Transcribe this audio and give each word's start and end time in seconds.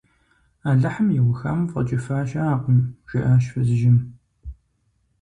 -Алыхьым 0.69 1.07
иухам 1.17 1.59
фӀэкӀыфа 1.71 2.17
щыӀэкъым,– 2.29 2.79
жиӀащ 3.09 3.43
фызыжьым. 3.51 3.97